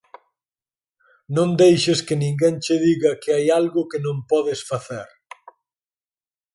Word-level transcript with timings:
Non 1.35 1.49
deixes 1.61 1.99
que 2.07 2.15
ninguén 2.23 2.55
che 2.63 2.75
diga 2.85 3.11
que 3.21 3.29
hai 3.35 3.45
algo 3.59 3.81
que 3.89 3.99
non 4.05 4.17
podes 4.31 4.61
facer. 4.69 5.07